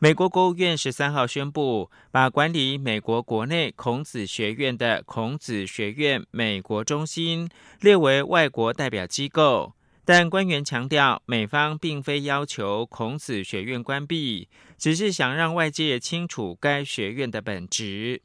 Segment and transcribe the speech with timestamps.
[0.00, 7.48] 美国国务院十三号宣布，把管理美国国内孔子学院的孔子学院美国中心
[7.80, 9.74] 列为外国代表机构，
[10.04, 18.22] 但官员强调，美方并非要求孔子学院关闭，只是想让外界清楚该学院的本质。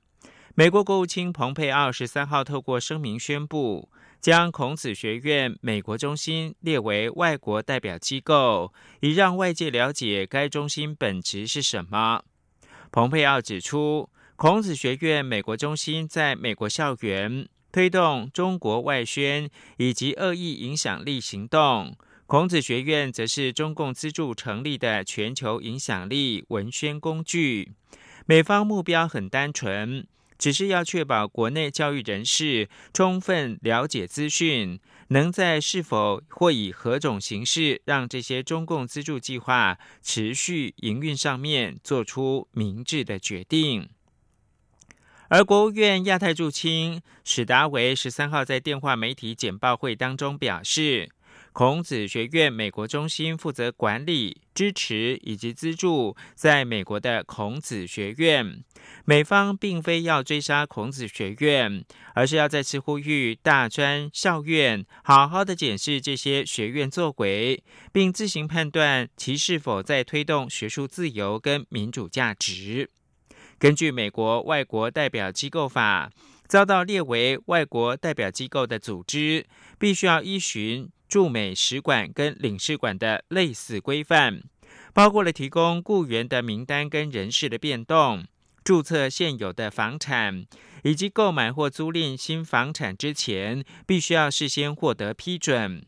[0.54, 3.90] 美国国务卿蓬佩奥十三号透过声明宣布。
[4.24, 12.24] 将孔子学院美国中心列为外国代表机构，以让外界了解该中心本质是什么。
[12.90, 27.74] 蓬佩奥指出，孔子学院美国中心在美国校园推动中国外宣以及恶意影响力行动，孔子学院则是中共资助成立的全球影响力文宣工具。
[28.26, 30.08] 美方目标很单纯。
[30.44, 34.78] 只是要确保国内教育人士充分了解资讯，
[35.08, 43.88] 能在是否或以何种形式让这些中共资助计划持续营运上面做出明智的决定。
[45.30, 51.10] 而国务院亚太驻青史达维十三号在电话媒体简报会当中表示。
[51.54, 58.64] 孔子学院美国中心负责管理、支持以及资助在美国的孔子学院。
[59.06, 72.90] 美方并非要追杀孔子学院，而是要再次呼吁大专校院好好的检视这些学院作为，并自行判断其是否在推动学术自由跟民主价值。
[73.60, 76.10] 根据美国外国代表机构法，
[76.48, 79.46] 遭到列为外国代表机构的组织，
[79.78, 80.90] 必须要依循。
[81.14, 84.42] 驻美使馆跟领事馆的类似规范，
[84.96, 88.26] 包括了提供雇员的名单跟人事的变动、
[88.64, 90.44] 注册现有的房产，
[90.82, 95.86] 以及购买或租赁新房产之前，必须要事先获得批准。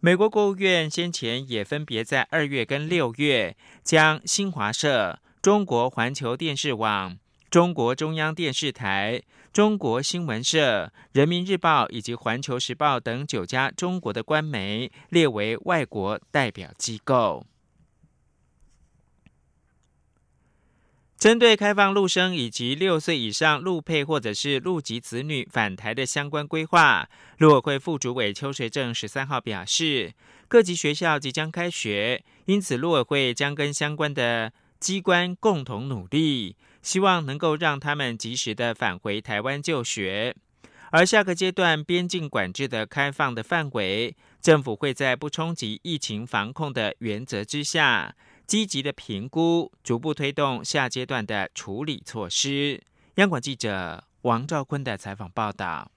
[0.00, 7.16] 美国国务院先前也分别在二月跟六月，将新华社、中国环球电视网。
[7.48, 9.22] 中国中央电视台、
[9.56, 17.46] 中国新闻社、人民日报以及环球时报等九家中国的官媒列为外国代表机构。
[21.16, 27.08] 针对开放陆生以及六岁以上陆配或者是陆籍子女返台的相关规划，
[27.38, 30.12] 陆委会副主委邱学正十三号表示，
[30.48, 36.56] 各级学校即将开学，因此陆委会将跟相关的机关共同努力。
[36.82, 40.36] 希望能够让他们及时的返回台湾就学，
[40.92, 48.14] 而下个阶段边境管制的开放的范围，政府会在不冲击疫情防控的原则之下，
[48.46, 52.80] 积极的评估，逐步推动下阶段的处理措施。
[53.16, 55.90] 央广记者王兆坤的采访报道。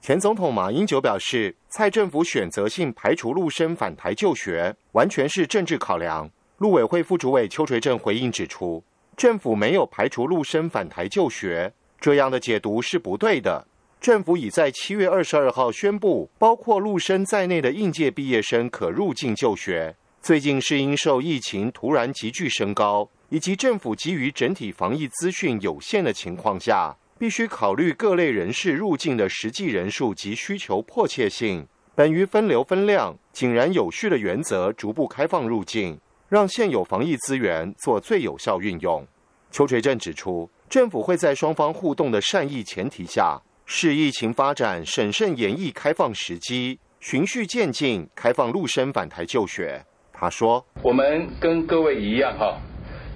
[0.00, 6.30] 前总统马英九表示，蔡政府选择性排除陆生返台就学，完全是政治考量。
[6.58, 8.82] 陆委会副主委邱垂正回应指出。
[9.16, 13.66] 政府没有排除陆生返台就学，这样的解读是不对的。
[14.00, 19.96] 政府已在七月二十二号宣布，包括陆生在内的应届毕业生可入境就学。
[20.22, 31.66] 最近是因受疫情突然急剧升高，以及政府基于整体防疫资讯有限的情况下，必须考虑各类人士入境的实际人数及需求迫切性，
[31.96, 35.98] 本于分流分量、井然有序的原则，逐步开放入境。
[36.28, 39.06] 让现有防疫资源做最有效运用。
[39.50, 49.82] 邱垂正指出，政府会在双方互动的善意前提下，视疫情发展，审慎演绎开放时机，循序渐进开放陆生返台就学。
[50.12, 52.58] 他说：“我们跟各位一样哈，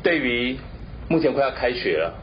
[0.03, 0.57] 对于
[1.09, 2.15] 目前快要开学了，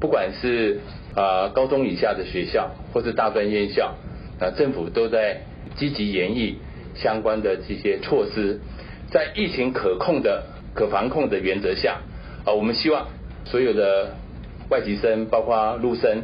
[0.00, 0.80] 不管是
[1.14, 3.94] 啊高中以下的学校，或是大专院校，
[4.40, 5.40] 啊政府都在
[5.76, 6.54] 积极演绎
[6.96, 8.60] 相关的这些措施。”
[9.12, 10.44] 在疫情可控的、
[10.74, 12.00] 可防控的原则下，
[12.44, 13.06] 啊，我们希望
[13.44, 14.14] 所有的
[14.68, 16.22] 外籍生，包括陆生，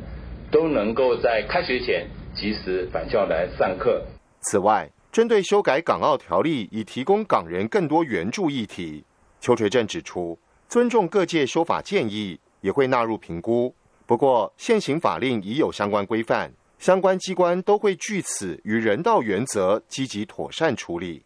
[0.50, 4.02] 都能够在开学前及时返校来上课。
[4.40, 9.04] 此外，针对修改港澳条例以提供港人更多援助议题，
[9.40, 10.38] 邱垂正指出，
[10.68, 13.74] 尊重各界修法建议，也会纳入评估。
[14.06, 21.22] 不过，现行法令已有相关规范，相关机关都会据此与人道原则积极妥善处理。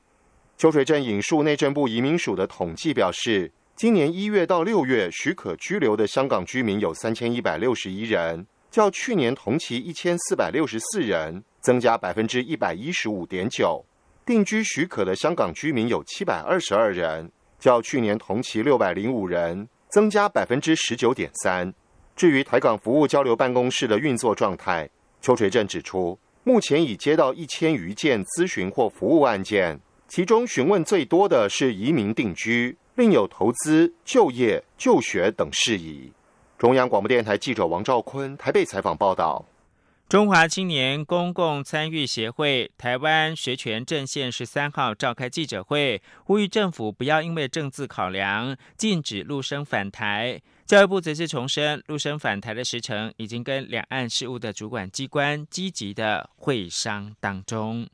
[0.58, 13.84] 邱水镇引述内政部移民署的统计表示，今年一月到六月许可居留的香港居民有三千一百六十一人，较去年同期一千四百六十四人增加百分之一百一十五点九。
[14.24, 17.30] 定居许可的香港居民有七百二十二人，
[17.60, 21.70] 较去年同期六百零五人增加百分之十九点三。
[22.16, 24.88] 至于台港服务交流办公室的运作状态，
[25.20, 36.12] 邱垂正指出，目前已接到一千余件咨询或服务案件，其中询问最多的是移民定居，另有投资、就业、就学等事宜。
[36.56, 39.44] 中央广播电台记者王兆坤台北采访报道。
[40.08, 50.40] 中华青年公共参与协会台湾学权阵线十三号召开记者会，呼吁政府不要因为政治考量禁止陆生返台。
[50.64, 57.84] 教育部则是重申，陆生返台的时程已经跟两岸事务的主管机关积极的会商当中。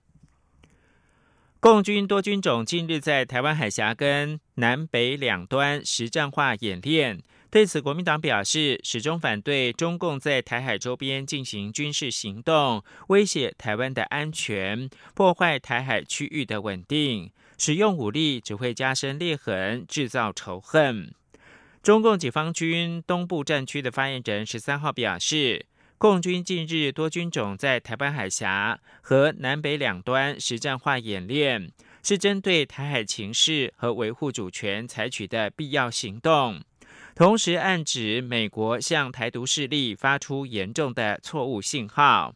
[1.63, 7.23] 共军多军种近日在台湾海峡跟南北两端实战化演练。
[7.53, 17.31] 对此，国民党表示，始终反对中共在台海周边进行军事行动，威胁台湾的安全，破坏台海区域的稳定。
[17.57, 21.15] 使用武力只会加深裂痕，制造仇恨。
[21.81, 25.67] 中共解放军东部战区的发言人十三号表示，
[26.03, 31.71] 共军近日多军种在台湾海峡和南北两端实战化演练，
[32.03, 36.61] 是针对台海情势和维护主权采取的必要行动。
[37.15, 42.35] 同时暗指美国向台独势力发出严重的错误信号。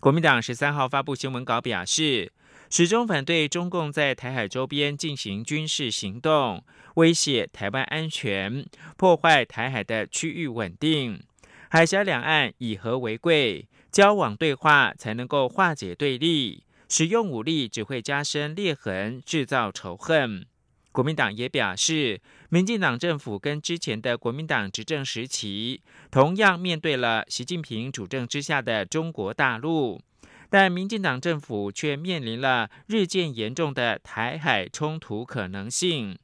[0.00, 2.32] 国民党十三号发布新闻稿表示，
[2.70, 6.64] 始终反对中共在台海周边进行军事行动，
[6.94, 8.64] 威胁台湾安全，
[8.96, 11.22] 破坏台海的区域稳定。
[11.72, 20.44] 海峡两岸以和为贵，交往对话才能够化解对立，使用武力只会加深裂痕，制造仇恨。
[20.92, 22.20] 国民党也表示，
[22.50, 25.80] 民进党政府跟之前的国民党执政时期，
[26.10, 29.98] 同样面对了习近平主政之下的中国大陆，
[30.50, 36.18] 但民进党政府却面临了日渐严重的台海冲突可能性。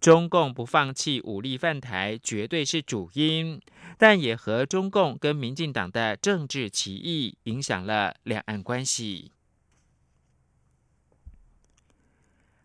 [0.00, 3.60] 中共不放弃武力犯台，绝对是主因，
[3.96, 9.32] 但也和中共跟民进党的政治歧义影响了两岸关系。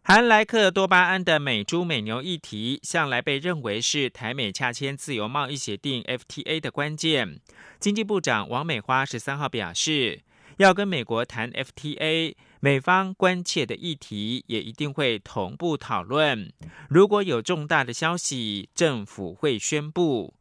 [0.02, 7.40] 含莱克多巴胺的美猪美牛议题，向来被认为是台美洽签自由贸易协定 （FTA） 的关键。
[7.80, 10.24] 经济部长王美花十三号表示，
[10.58, 16.52] 要跟美国谈 FTA，美方关切的议题也一定会同步讨论。
[16.90, 20.34] 如果有重大的消息，政府会宣布。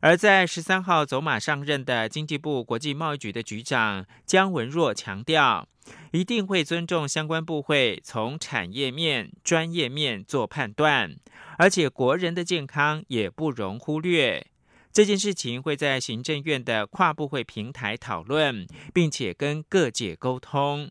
[0.00, 5.68] 而在十三号走马上任的经济部国际贸易局的局长姜文若强调。
[6.12, 11.14] 一定会尊重相关部会从产业面、专业面做判断，
[11.58, 14.46] 而且国人的健康也不容忽略。
[14.90, 20.90] 这件事情会在行政院的跨部会平台讨论，并且跟各界沟通。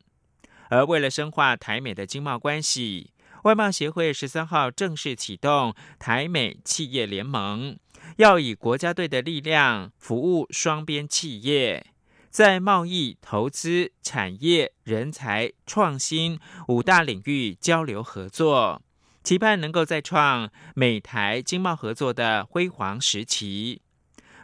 [0.73, 3.11] 而为了深化台美的经贸关系，
[3.43, 7.77] 外贸协会十三号正式启动台美企业联盟，
[8.17, 11.85] 要以国家队的力量服务双边企业。
[12.31, 18.81] 在贸易、投资、产业、人才、创新五大领域交流合作，
[19.23, 23.83] 期盼能够再创美台经贸合作的辉煌时期。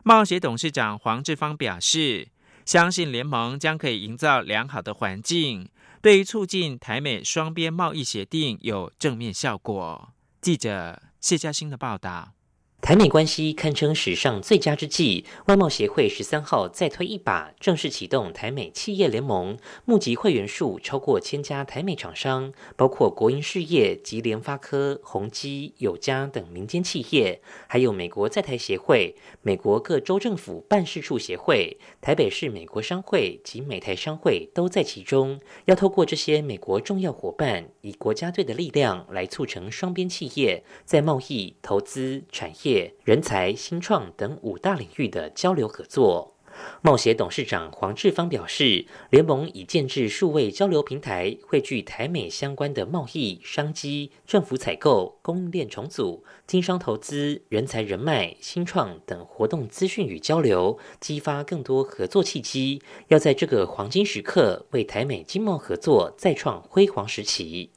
[0.03, 2.27] 贸协董事长黄志芳表示，
[2.63, 5.67] 相信联盟将可以营造良好的环境，
[6.01, 10.13] 对于促进台美双边贸易协定有正面效果。
[10.41, 12.33] 记者谢嘉欣的报道。
[12.81, 35.39] 台美关系堪称史上最佳之际，外贸协会十三号再推一把，正式启动台美企业联盟，募集会员数超过千家台美厂商，包括国营事业及联发科、宏基、友家等民间企业，还有美国在台协会、美国各州政府办事处协会、台北市美国商会及美台商会都在其中。
[35.65, 42.68] 要透过这些美国重要伙伴，以国家队的力量来促成双边企业在贸易、投资、产业。
[43.03, 46.35] 人才、新创等五大领域的交流合作。
[46.81, 62.81] 贸协董事长黄志芳表示，联盟已建制数位交流平台，汇聚台美相关的贸易、商机、政府采购、供应链重组、经商投资、人才人脉、新创等活动资讯与交流，激发更多合作契机。
[63.07, 67.71] 要在这个黄金时刻，为台美经贸合作再创辉煌时期。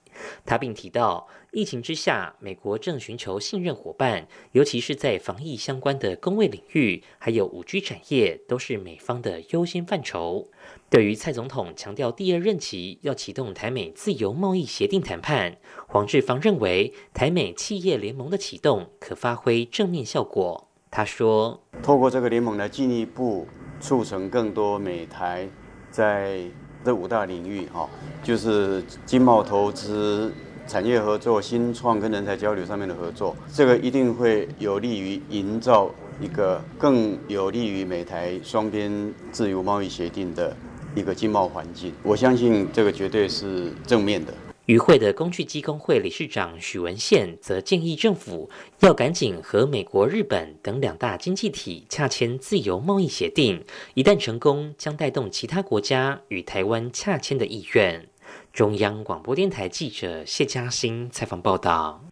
[0.44, 1.28] 他并提到。
[1.52, 10.48] 疫情之下，美国正寻求信任伙伴，尤其是在防疫相关的工位领域，还有五 G 产业，都是美方的优先范畴。
[10.88, 20.68] 对于蔡总统强调第二任期要启动台美自由贸易协定谈判，黄志芳认为台美企业联盟的启动可发挥正面效果。
[20.90, 23.46] 他说：“透过这个联盟来进一步
[23.78, 25.46] 促成更多美台
[25.90, 26.40] 在
[26.82, 27.88] 这五大领域哈，
[28.22, 30.32] 就是经贸投资、
[30.72, 40.56] 产业合作、新创跟人才交流上面的合作，这个一定会有利于营造一个更有利于美台双边自由贸易协定的
[40.94, 41.92] 一个经贸环境。
[42.02, 44.32] 我相信这个绝对是正面的。
[44.64, 48.48] 与会的工具机工会理事长许文宪则建议政府
[48.78, 53.62] 要赶紧和美国、日本等两大经济体洽签自由贸易协定，
[53.92, 58.08] 一旦成功，将带动其他国家与台湾洽签的意愿。
[58.52, 62.04] 中央广播电台记者谢嘉欣采访报道。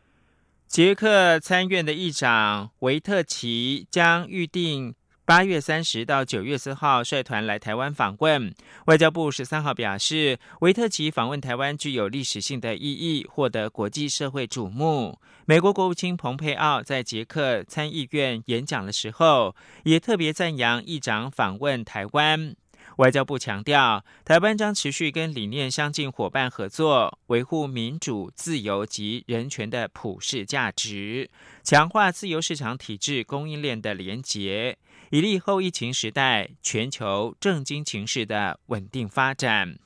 [0.66, 4.94] 捷克参院的议长维特奇将预定。
[5.26, 8.52] 八月三十到九月四号率团来台湾访问。
[8.86, 15.20] 外交部十三号表示，维特奇访问台湾具有历史性的意义，获得国际社会瞩目。
[15.44, 19.54] 美国国务卿蓬佩奥在捷克参议院演讲的时候，
[19.84, 22.56] 也特别赞扬议长访问台湾。
[23.00, 31.30] 外交部强调，台湾将持续跟理念相近伙伴合作，维护民主、自由及人权的普世价值，
[31.62, 34.76] 强化自由市场体制供应链的连结。
[35.08, 39.78] 以利后疫情时代全球政经情势的稳定发展。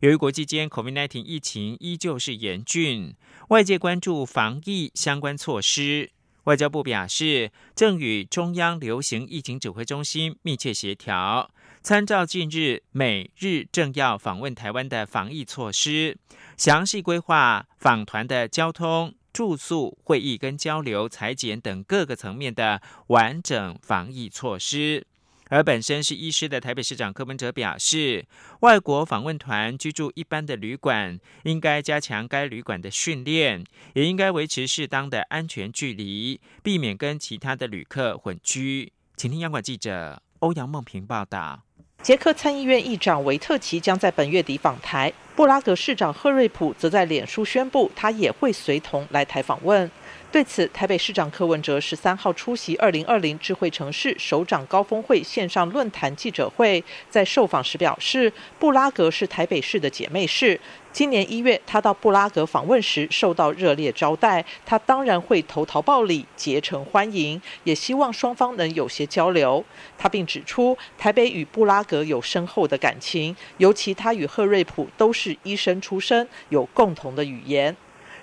[0.00, 3.14] 由于国际间 COVID-19 疫情依旧是严峻，
[3.48, 6.10] 外界关注防疫相关措施。
[6.44, 11.50] 外交部表示，正与中央流行疫情指挥中心密切协调，
[11.82, 16.18] 参照近日美日政要访问台湾的防疫措施，
[16.56, 19.14] 详细规划访团的交通。
[19.30, 25.06] 住宿、会议跟交流、裁剪等各个层面的完整防疫措施。
[25.48, 28.26] 而本身是医师的台北市长柯文哲表示，
[28.60, 38.92] 外国访问团居住一般的旅馆，应该加强该旅馆的训练，也应该维持适当的安全距离，避免跟其他的旅客混居。
[39.16, 41.67] 请听央广记者欧阳梦平报道。
[42.00, 49.90] 捷克参议院议长维特奇将在本月底访台，布拉格市长赫瑞普则在脸书宣布，他也会随同来台访问。
[50.30, 60.60] 对此，台北市长柯文哲十三号出席二零二零智慧城市首长高峰会线上论坛记者会，在受访时表示，布拉格是台北市的姐妹市。
[60.92, 69.64] 今年一月，他到布拉格访问时受到热烈招待，他当然会投桃报李，竭诚欢迎，也希望双方能有些交流。
[69.96, 77.74] 他并指出，台北与布拉格有深厚的感情，尤其他与赫瑞普都是医生出身，有共同的语言。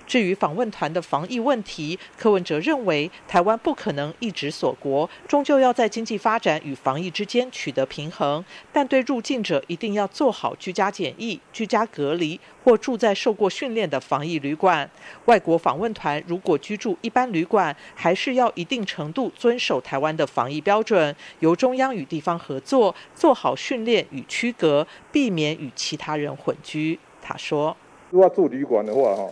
[0.06, 8.44] 至于访问团的防疫问题，柯文哲认为台湾不可能一直锁国，终究要在经济发展与防疫之间取得平衡。
[8.72, 14.88] 但对入境者一定要做好居家检疫、居家隔离或住在受过训练的防疫旅馆。
[15.24, 26.98] 外国访问团如果居住一般旅馆，还是要一定程度遵守台湾的防疫标准，由中央与地方合作，做好训练与区隔，避免与其他人混居。
[27.20, 27.76] 他说
[28.10, 29.28] ：“如果住旅馆的话，哈。”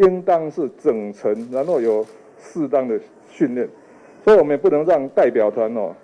[0.00, 2.04] 应当是整层，然后有
[2.38, 2.98] 适当的
[3.30, 3.68] 训练，
[4.24, 5.94] 所以我们也不能让代表团哦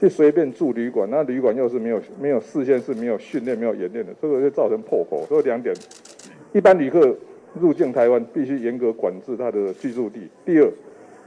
[0.00, 5.24] 去随便住旅馆，那旅馆又是没有没有事先是没有训练、没有演练的，这个就造成破口。
[5.28, 5.74] 所以两点：
[6.52, 7.16] 一般旅客
[7.54, 10.70] 入境台湾必须严格管制他的居住地；第二，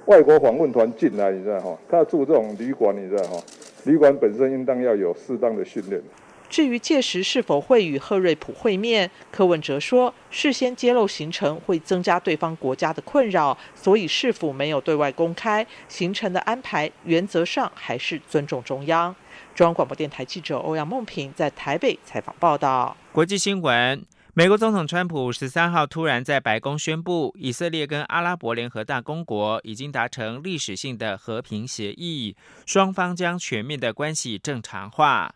[0.06, 3.44] 外国访问团进来，你知道哈，他住这种旅馆，你知道哈，
[3.86, 6.02] 旅馆本身应当要有适当的训练。
[6.50, 19.16] 至于届时是否会与赫瑞普会面，柯文哲说，事先揭露行程会增加对方国家的困扰，所以是否没有对外公开行程的安排，原则上还是尊重中央。
[19.54, 22.96] 中央广播电台记者欧阳梦平在台北采访报道。
[23.12, 32.36] 国际新闻：美国总统川普十三号突然在白宫宣布，以色列跟阿拉伯联合大公国已经达成历史性的和平协议，
[32.66, 35.34] 双方将全面的关系正常化。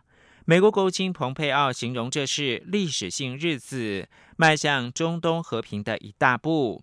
[0.50, 6.82] 美国国务卿蓬佩奥形容这是历史性日子，迈向中东和平的一大步。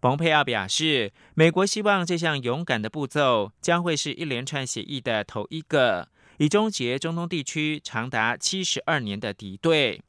[0.00, 10.02] 蓬佩奥表示，美国希望这项勇敢的步骤将会是一连串协议的头一个，以终结中东地区长达七十二年的敌对。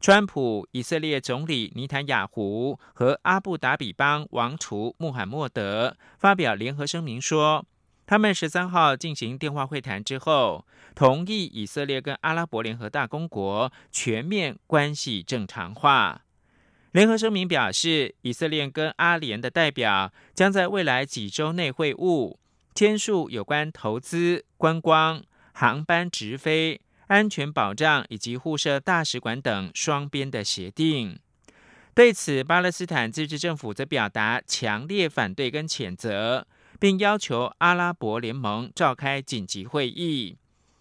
[0.00, 7.64] 川普、以色列总理尼坦雅胡和阿布达比邦王储穆罕默德发表联合声明说。
[8.12, 16.20] 他们十三号进行电话会谈之后，同意以色列跟阿拉伯联合大公国全面关系正常化。
[16.90, 22.36] 联合声明表示，以色列跟阿联的代表将在未来几周内会晤，
[22.74, 25.22] 签署有关投资、观光、
[25.54, 31.18] 航班直飞、安全保障以及互设大使馆等双边的协定。
[31.94, 36.46] 对此，巴勒斯坦自治政府则表达强烈反对跟谴责。
[36.82, 40.36] 并要求阿拉伯联盟召开紧急会议，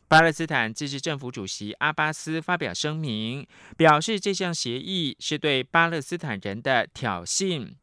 [0.07, 3.45] 巴勒斯坦自治政府主席阿巴斯发表声明，
[3.77, 7.75] 表示这项协议是对巴勒斯坦人的挑衅，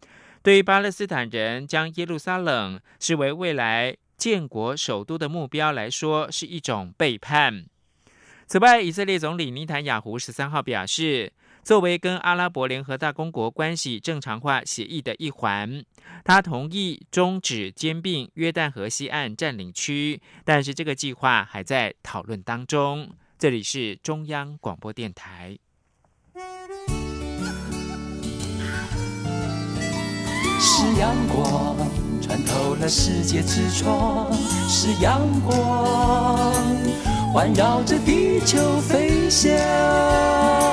[0.42, 7.66] 对巴勒斯坦人将耶路撒冷视为未来建国首都的目标来说，是一种背叛。
[8.48, 11.32] 此外，以色列总理尼坦雅胡十三号表示。
[11.68, 15.84] 作为跟阿拉伯联合大公国关系正常化协议的一环，
[16.25, 23.10] 他同意终止兼并约旦河西岸占领区，但是这个计划还在讨论当中。
[23.38, 25.58] 这里是中央广播电台。
[30.58, 31.76] 是阳光
[32.22, 34.32] 穿透了世界之窗，
[34.70, 36.50] 是阳光
[37.30, 40.67] 环绕着地球飞翔。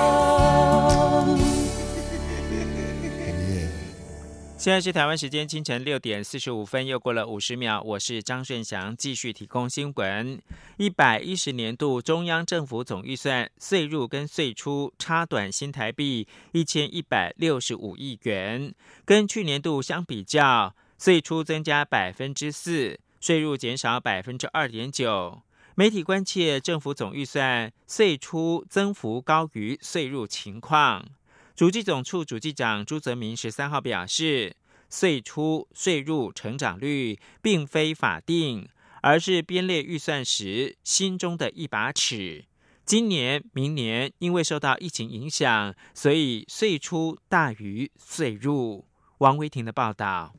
[4.65, 7.79] 现在是台湾时间清晨六点四十五分，又过了五十秒。
[7.83, 10.41] 我是张顺祥，继续提供新闻。
[10.77, 18.73] 一百一十年度中央政府总预算税入跟税出差短新台币一千一百六十五亿元，
[19.05, 25.43] 跟去年度相比较，税出增加百分之四，税入减少百分之二点九。
[25.75, 31.05] 媒体关切政府总预算税出增幅高于税入情况。
[31.55, 34.57] 主计总处主计长朱泽明十三号表示，
[34.89, 38.67] 税出税入成长率并非法定，
[39.01, 42.43] 而是编列预算时心中的一把尺。
[42.83, 48.85] 今年、明年因为受到疫情影响，所以税出大于税入。
[49.19, 50.35] 王维婷的报道。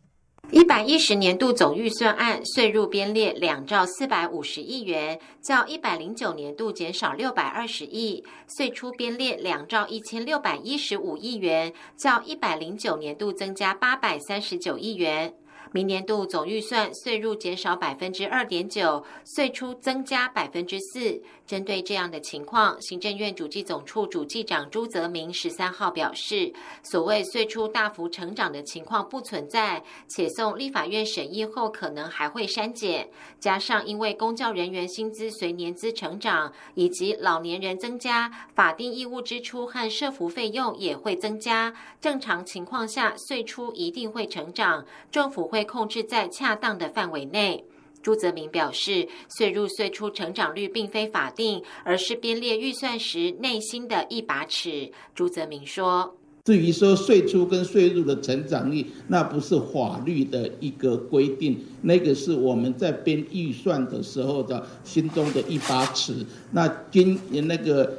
[0.52, 8.22] 一百一十年度总预算案税入编列两兆四百五十亿元，较一百零九年度减少六百二十亿；
[8.56, 15.34] 税出编列两兆一千六百一十五亿元，较一百零九年度增加八百三十九亿元。
[15.73, 21.20] 明年度总预算税入减少百分之二点九，税出增加百分之四。
[21.46, 33.08] 针对这样的情况，行政院主计总处主计长朱泽明十三号表示，所谓税出大幅成长的情况不存在，且送立法院审议后可能还会删减。
[33.38, 41.73] 加上因为公教人员薪资随年资成长，以及老年人增加，法定义务支出和社服费用也会增加。
[42.00, 47.64] 正常情况下，税出一定会成长，政府会控制在恰当的范围内。
[48.00, 54.92] 朱泽明表示，税入税出成长率并非法定，而是编列预算时内心的一把尺。
[55.12, 66.14] 朱泽明说：“至于说税出跟税入的成长率，那不是法律的一个规定，那个是我们在编预算的时候的心中的一把尺。
[66.52, 67.92] 那今那个。”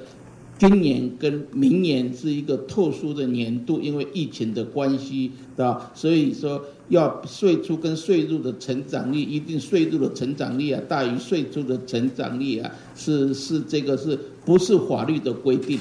[0.59, 5.91] 今年跟明年是一个特殊的年度，因为疫情的关系，对吧？
[5.93, 15.79] 所以说要税出跟税入的成长率，一定税入的成长率啊大于税出的成长率啊，是是这个是不是法律的规定？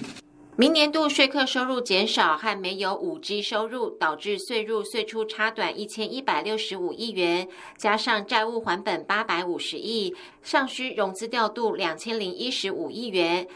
[0.58, 13.46] 明年度税客收入减少和没有五 G 收入，导致税入税出差短一千一百六十五亿元，加上债务还本八百五十亿，尚需融资调度两千零一十五亿元。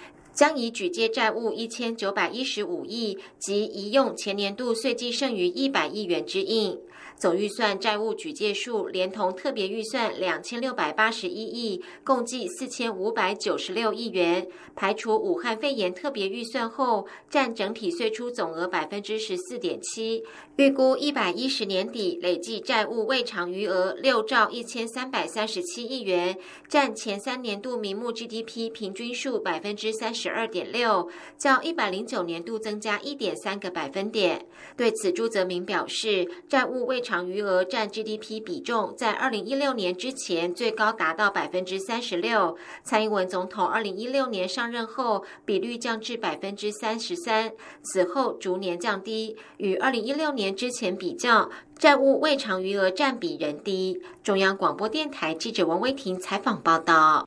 [0.41, 6.81] 将以举借债务一千九百一十五亿及移用前年度税计剩余一百亿元之应。
[7.21, 14.49] 总预算债务举借数连同特别预算两千六百八十一亿，共计四千五百九十六亿元。
[14.75, 20.25] 排除武汉肺炎特别预算后，占整体税出总额百分之十四点七。
[20.57, 26.35] 预估一百一十年底累计债务未偿余额六兆一千三百三十七亿元，
[26.69, 34.47] 占前三年度名目 GDP 平均数百分之三十二点六，较一百零九年度增加一点三个百分点。
[34.75, 37.10] 对此，朱泽明表示，债务未偿。
[37.11, 42.57] 偿余额占 GDP 比重，在二零一六年之前最高达到百分之三十六。
[42.85, 49.37] 蔡英文总统二零一六年上任后，比率降至百分之三十三，此后逐年降低。
[49.57, 54.01] 与二零一六年之前比较，债务未偿余额占比仍低。
[54.23, 57.27] 中央广播电台记者王威婷采访报道。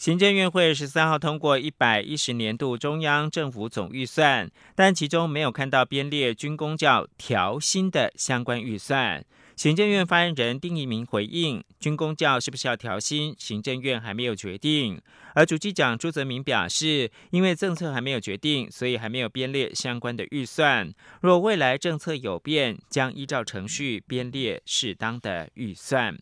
[0.00, 9.22] 行政院会十三号通过一百一十年度中央政府总预算，但其中没有看到编列军工教调薪的相关预算。
[9.56, 14.98] 行政院发言人丁一鸣回应：军工教是不是要调薪，行政院还没有决定。
[15.34, 20.90] 而主机长朱泽明表示，因为政策还没有决定，所以还没有编列相关的预算。
[21.20, 26.16] 若未来政策有变，将依照程序编列适当的预算。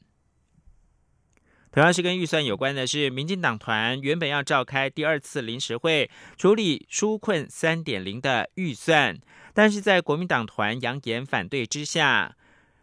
[1.71, 9.19] 同样是跟预算有关的是，民进党团原本要召开第二次临时会处理纾困三点零的预算，
[9.53, 12.35] 但是在国民党团扬言反对之下，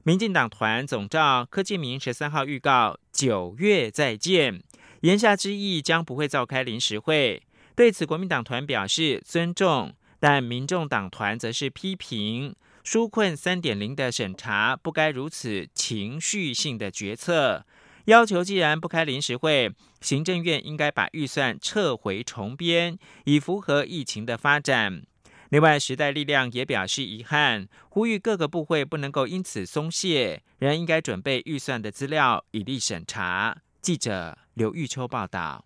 [0.04, 4.62] 民进党团总召柯建明十三号预告九月再见。
[5.02, 7.42] 言下之意将不会召开临时会。
[7.76, 17.66] 对此，国民党团表示尊重，但民众党团则是批评纾困三点零的审查不该如此情绪性的决策，
[18.06, 25.02] 要求既然不开临时会，行政院应该把预算撤回重编，以符合疫情的发展。
[25.50, 33.58] 另外，时代力量也表示遗憾，呼吁各个部会不能够因此松懈，仍应该准备预算的资料以利审查。
[33.82, 35.66] 记者刘玉秋报道。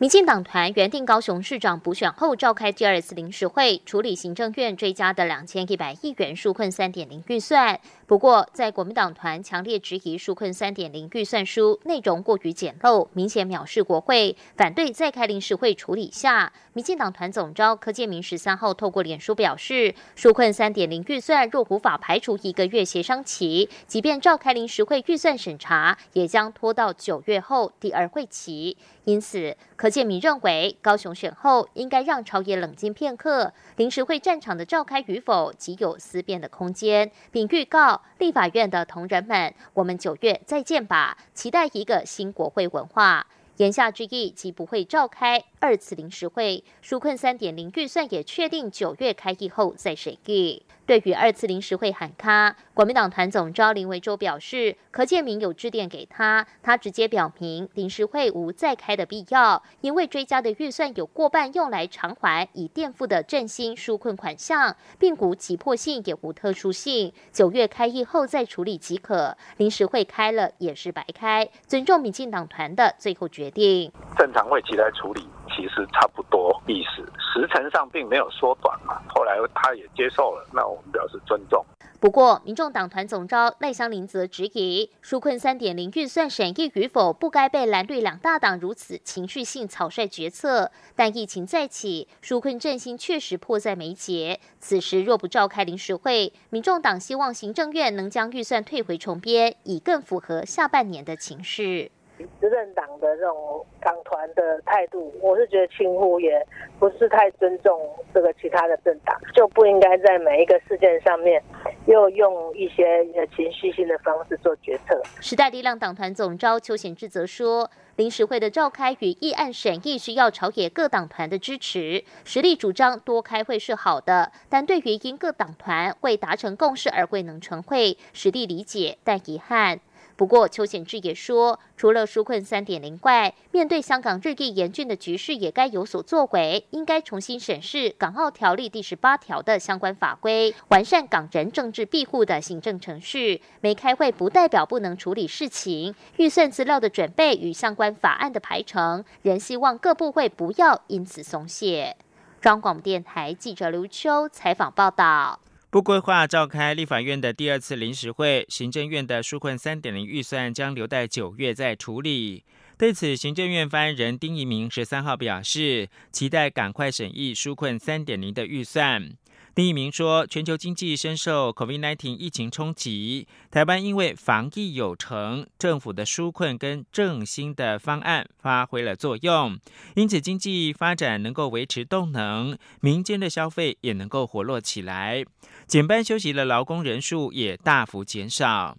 [0.00, 7.80] 民进党团原定高雄市长补选后召开第二次临时会，处理行政院追加的两千一百亿元纾困三点零预算。
[8.08, 28.78] 不过，在国民党团强烈质疑纾困三点零预算书内容过于简陋，明显藐视国会，反对再开临时会处理下，民进党团总召柯建明十三号透过脸书表示，纾困三点零预算若无法排除一个月协商期，即便召开临时会预算审查，也将拖到九月后第二会期。
[29.04, 43.26] 因此，柯建明认为，高雄选后应该让朝野冷静片刻，临时会战场的召开与否极有思辨的空间，并预告立法院的同仁们，我们九月再见吧，期待一个新国会文化。
[43.58, 50.62] 言下之意，即不会召开二次临时会，纾困三点零预算也确定九月开议后再审议。
[50.88, 69.36] 对于二次临时会喊卡，国民党团总召林维洲表示，柯建明有致电给他，他直接表明临时会无再开的必要，因为追加的预算有过半用来偿还已垫付的振兴纾困款项，并无急迫性也无特殊性，九月开议后再处理即可。
[69.58, 73.92] 临时会开了也是白开，尊重民进党团的最后决定。
[74.16, 75.28] 正常会起来处理。
[75.48, 79.00] 其实差不多意思，时程上并没有缩短嘛。
[79.08, 81.64] 后来他也接受了，那我们表示尊重。
[82.00, 90.70] 不过，民众党团总召赖香林则质疑，纾困三点零预算审议与否，不该被蓝绿两大党如此情绪性草率决策。
[90.94, 94.38] 但疫情再起，纾困振兴确实迫在眉睫。
[94.60, 101.90] 此时若不召开临时会，民众党希望行政院能将预算退回重编，以更符合下半年的情势。
[102.40, 106.44] 执政党的这种党团的态度，我是觉得轻忽，也
[106.78, 107.78] 不是太尊重
[108.12, 111.42] 这个其他的政党，就不应该在每一个事件上面
[111.86, 113.04] 又用一些
[113.34, 115.00] 情绪性的方式做决策。
[115.20, 129.80] 时代力量党团总召邱显志则说，临时会的召开与议案审议需要朝野各党团的支持，实力主张多开会是好的，但对于因各党团未达成共识而未能成会，实力理解，但遗憾。
[130.18, 143.40] 不过，邱显志也说，除了纾困三点零外，面对香港日益严峻的局势，也该有所作为，应该重新审视《港澳条例》第十八条的相关法规，完善港人政治庇护的行政程序。
[143.60, 151.96] 没开会不代表不能处理事情，预算资料的准备与相关法案的排程，仍希望各部会不要因此松懈。
[152.40, 155.38] 中广电台记者刘秋采访报道。
[155.70, 162.42] 不规划召开立法院的第二次临时会，行政院的纾困三点零预算将留待九月再处理。
[162.78, 169.10] 对此，行政院发言人丁仪明十三号表示，期待赶快审议纾困三点零的预算。
[169.58, 179.58] 丁一明说，全球经济深受 COVID-19 疫情冲击，台湾因为防疫有成，政府的纾困跟振兴的方案发挥了作用，
[179.96, 185.24] 因此经济发展能够维持动能，民间的消费也能够活络起来，
[185.66, 188.78] 减班休息的劳工人数也大幅减少。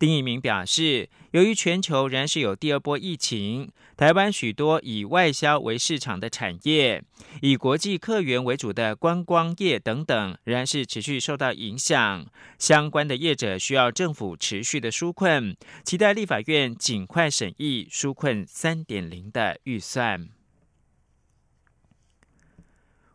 [0.00, 7.04] 丁一鸣表示，由于全球仍然是有第二波疫情，台湾许多以外销为市场的产业，
[7.42, 12.26] 以国际客源为主的观光业等等，仍然是持续受到影响。
[12.58, 20.39] 相关的业者需要政府持续的纾困，期待立法院尽快审议纾困三点零的预算。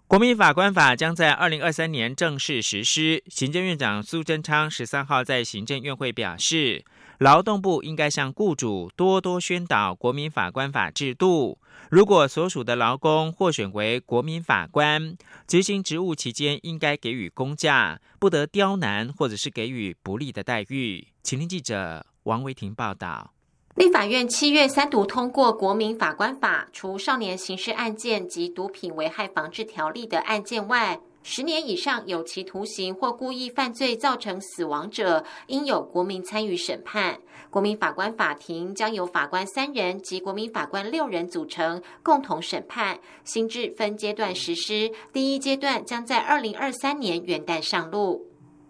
[0.08, 3.24] 国民法官法将在二零二三年正式实施。
[3.28, 6.86] 行政院长苏贞昌十三号在行政院会表示，
[7.18, 11.58] 劳动部应该向雇主多多宣导国民法官法制度。
[11.90, 21.08] 如果所属的劳工获选为国民法官，执行职务期间应该给予公假，不得刁难或者是给予不利的待遇。
[21.24, 23.35] 请听记者王维婷报道。
[23.76, 37.20] 立法院七月三读通过《国民法官法》，除少年刑事案件及毒品危害防治条例的案件外，十年以上有期徒刑或故意犯罪造成死亡者，应有国民参与审判。
[37.50, 42.98] 国民法官法庭将由法官三人及国民法官六人组成，共同审判。
[43.26, 48.26] 新制分阶段实施，第一阶段将在二零二三年元旦上路。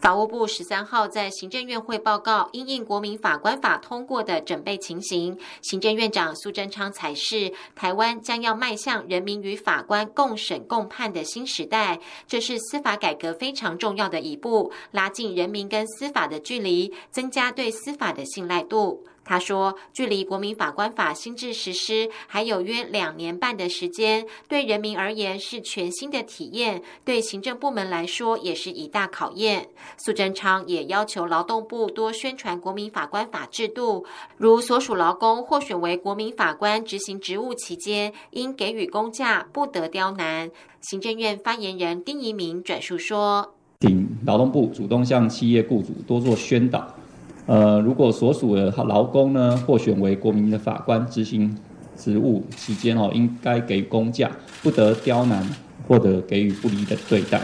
[0.06, 19.04] 法务部十三号在行政院会报告应应国民法官法通过的准备情形，行政院长苏贞昌才是台湾将要迈向人民与法官共审共判的新时代，这是司法改革非常重要的一步，拉近人民跟司法的距离，增加对司法的信赖度。
[19.28, 40.48] 他说：“距离国民法官法新制实施还有约两年半的时间，对人民而言是全新的体验，对行政部门来说也是一大考验。”苏贞昌也要求劳动部多宣传国民法官法制度，如所属劳工获选为国民法官执行职务期间，应给予公假，不得刁难。
[40.82, 46.94] 行政院发言人丁仪明转述说：“请劳动部主动向企业雇主多做宣导。”
[47.46, 51.56] 呃，如果所属的劳工呢获选为国民的法官执行
[51.96, 54.30] 职务期间哦，应该给公假，
[54.62, 55.48] 不得刁难
[55.86, 57.40] 或者给予不利的对待。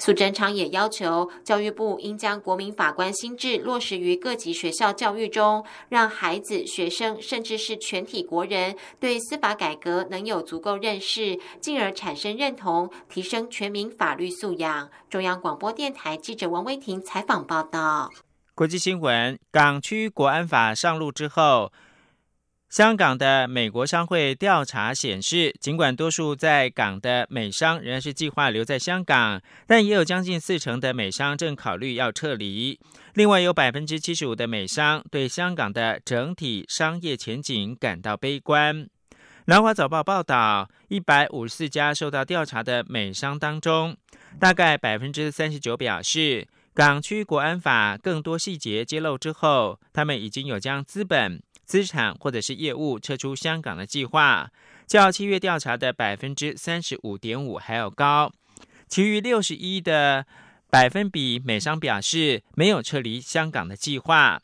[0.00, 14.88] 苏贞昌也要求教育部应将国民法官心智落实于各级学校教育中，让孩子、学生甚至是全体国人对司法改革能有足够认识，进而产生认同，提升全民法律素养。
[15.10, 18.10] 中央广播电台记者王威婷采访报道。
[18.58, 21.72] 国际新闻：港区国安法上路之后，
[22.68, 32.80] 香港的美国商会调查显示，尽管多数在港的美商仍然是计划留在香港，但也有将近四成的美商正考虑要撤离。
[33.14, 38.88] 另外，有百分之七十五的美商对香港的整体商业前景感到悲观。
[39.44, 43.96] 南华早报报道，一百五十四家受到调查的美商当中，
[44.40, 46.48] 大概百分之三十九表示。
[46.78, 54.48] 港区国安法更多细节揭露之后，他们已经有将资本、资产或者是业务撤出香港的计划，
[54.86, 58.30] 较七月调查的百分之三十五点五还要高。
[58.86, 60.24] 其余六十一的
[60.70, 64.40] 百分比，美商表示没有撤离香港的计划。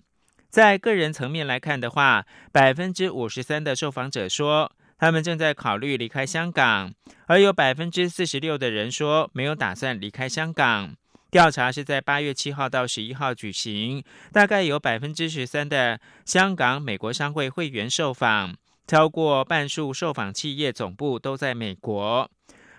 [0.50, 6.92] 在个人层面来看的话，百分之五十三的受访者说他们正在考虑离开香港，
[7.26, 10.96] 而有百分之四十六的人说没有打算离开香港。
[11.34, 18.54] 调查是在八月七号到十一号举行，大概有百分之十三的香港美国商会会员受访，
[18.86, 22.30] 超过半数受访企业总部都在美国。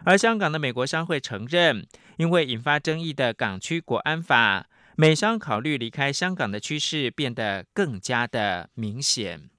[0.06, 9.50] 而香港的美国商会承认，因为引发争议的港区国安法，美商考虑离开香港的趋势变得更加的明显。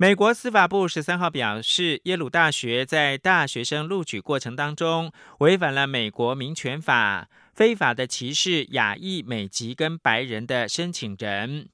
[0.00, 11.68] 美国司法部十三号表示，耶鲁大学在大学生录取过程当中违反了美国民权法，非法的歧视亚裔、美籍跟白人的申请人。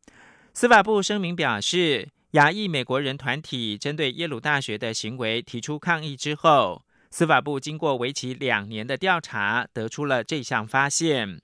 [0.54, 11.42] 司法部声明表示，亚裔美国人团体针对耶鲁大学的行为提出抗议之后，司法部经过为期两年的调查，得出了这项发现。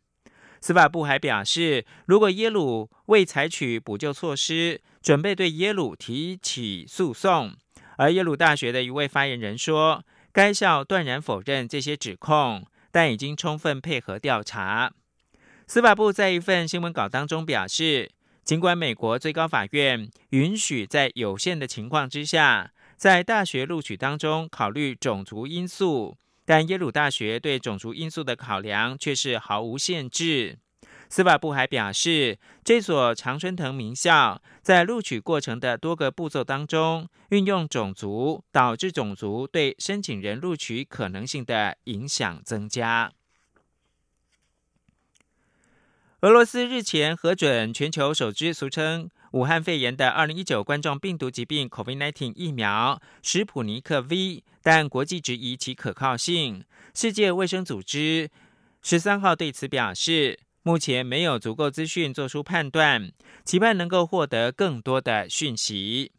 [0.60, 7.54] 司法部还表示，如果耶鲁未采取补救措施，准备对耶鲁提起诉讼，
[7.96, 14.92] 而耶鲁大学的一位发言人说，该校断然否认这些指控，但已经充分配合调查。
[15.66, 18.10] 司法部在一份新闻稿当中表示，
[18.44, 26.18] 尽管美国最高法院允许在有限的情况之下，在大学录取当中考虑种族因素，
[26.50, 30.58] 但耶鲁大学对种族因素的考量却是毫无限制。
[31.08, 43.12] 司法部还表示，这所常春藤名校在录取过程的多个步骤当中，运用种族，导致种族对申请人录取可能性的影响增加。
[46.22, 56.62] 俄罗斯日前核准全球首支俗称武汉肺炎的二零一九冠状病毒疾病 （COVID-19） 疫苗——史普尼克 V，但国际质疑其可靠性。
[56.94, 58.28] 世界卫生组织
[58.82, 60.40] 十三号对此表示。
[60.62, 63.10] 目前没有足够资讯做出判断，
[63.46, 66.12] 期盼能够获得更多的讯息。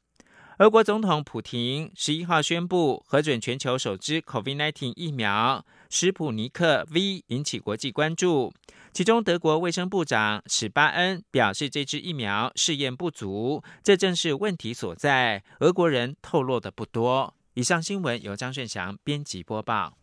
[0.57, 8.51] 俄国总统普廷十一号宣布核准全球首支 COVID-19 疫苗——史普尼克 V，引起国际关注。
[8.93, 15.41] 其中，德国卫生部长史巴恩表示，这支疫苗试验不足，这正是问题所在。
[15.61, 17.33] 俄国人透露的不多。
[17.53, 20.00] 以上新闻由张顺祥编辑播报。